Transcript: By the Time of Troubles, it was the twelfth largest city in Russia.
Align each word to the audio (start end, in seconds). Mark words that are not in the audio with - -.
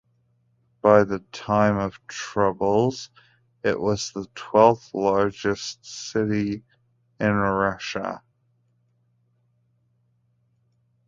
By 0.81 1.03
the 1.03 1.19
Time 1.31 1.77
of 1.77 1.99
Troubles, 2.07 3.11
it 3.63 3.79
was 3.79 4.09
the 4.13 4.25
twelfth 4.33 4.95
largest 4.95 5.85
city 5.85 6.63
in 7.19 7.31
Russia. 7.33 8.23